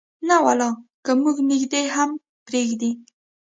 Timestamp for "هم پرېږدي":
1.95-2.91